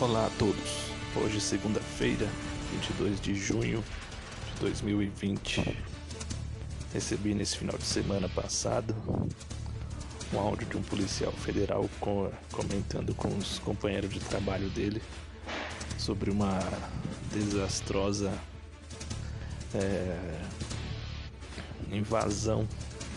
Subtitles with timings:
[0.00, 0.90] Olá a todos.
[1.14, 2.28] Hoje, segunda-feira,
[2.72, 3.82] 22 de junho
[4.54, 5.78] de 2020.
[6.92, 8.92] Recebi nesse final de semana passado
[10.32, 11.88] um áudio de um policial federal
[12.50, 15.00] comentando com os companheiros de trabalho dele
[15.96, 16.58] sobre uma
[17.32, 18.32] desastrosa
[19.72, 20.40] é,
[21.92, 22.66] invasão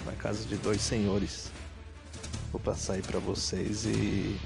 [0.05, 1.51] na casa de dois senhores.
[2.51, 4.39] Vou passar aí para vocês e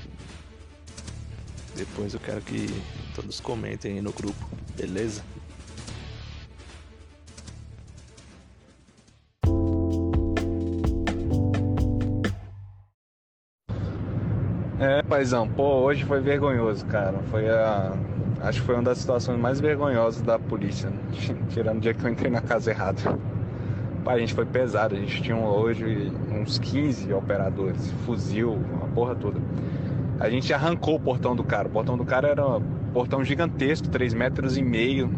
[1.81, 2.67] depois eu quero que
[3.15, 5.23] todos comentem aí no grupo, beleza?
[14.79, 17.17] É, paizão, pô, hoje foi vergonhoso, cara.
[17.31, 17.93] Foi a.
[18.41, 20.97] Acho que foi uma das situações mais vergonhosas da polícia, né?
[21.49, 23.01] tirando o dia que eu entrei na casa errada.
[24.03, 29.15] Pai, a gente foi pesado, a gente tinha hoje uns 15 operadores, fuzil, a porra
[29.15, 29.39] toda.
[30.21, 31.67] A gente arrancou o portão do cara.
[31.67, 32.61] O portão do cara era um
[32.93, 35.11] portão gigantesco, 3 metros e meio.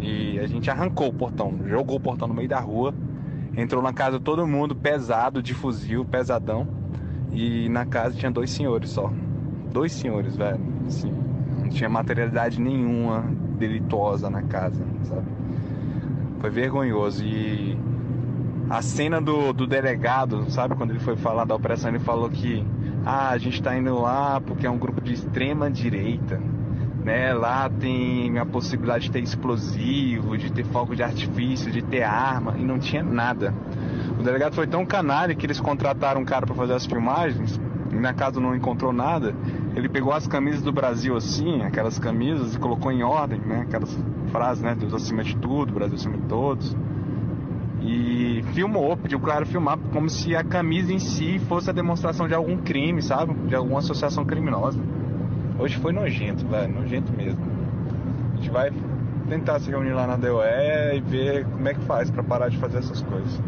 [0.00, 2.92] E a gente arrancou o portão, jogou o portão no meio da rua.
[3.56, 6.66] Entrou na casa todo mundo, pesado, de fuzil, pesadão.
[7.30, 9.12] E na casa tinha dois senhores só.
[9.72, 10.60] Dois senhores, velho.
[10.88, 11.12] Assim,
[11.60, 13.24] não tinha materialidade nenhuma
[13.56, 15.26] delituosa na casa, sabe?
[16.40, 17.24] Foi vergonhoso.
[17.24, 17.78] E
[18.68, 20.74] a cena do, do delegado, sabe?
[20.74, 22.66] Quando ele foi falar da operação, ele falou que
[23.04, 26.40] ah, a gente está indo lá porque é um grupo de extrema direita,
[27.04, 27.32] né?
[27.32, 32.54] Lá tem a possibilidade de ter explosivo, de ter fogo de artifício, de ter arma
[32.58, 33.54] e não tinha nada.
[34.18, 37.60] O delegado foi tão canalha que eles contrataram um cara para fazer as filmagens.
[37.90, 39.34] E na casa não encontrou nada.
[39.74, 43.62] Ele pegou as camisas do Brasil assim, aquelas camisas e colocou em ordem, né?
[43.62, 43.98] Aquelas
[44.30, 44.74] frases, né?
[44.74, 46.76] Deus acima de tudo, Brasil acima de todos
[48.58, 52.34] filmou, pediu pro cara filmar como se a camisa em si fosse a demonstração de
[52.34, 53.32] algum crime, sabe?
[53.46, 54.80] De alguma associação criminosa.
[55.60, 57.38] Hoje foi nojento, velho, nojento mesmo.
[58.32, 58.72] A gente vai
[59.28, 62.56] tentar se reunir lá na DOE e ver como é que faz para parar de
[62.56, 63.32] fazer essas coisas.